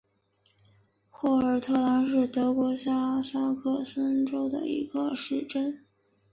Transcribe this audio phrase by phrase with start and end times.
[1.11, 5.85] 霍尔特兰是德国下萨克森州的一个市镇。